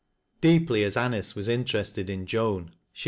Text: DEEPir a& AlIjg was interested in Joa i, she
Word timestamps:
DEEPir 0.41 0.83
a& 0.83 0.89
AlIjg 0.89 1.35
was 1.35 1.47
interested 1.47 2.09
in 2.09 2.25
Joa 2.25 2.63
i, 2.63 2.65
she 2.91 2.99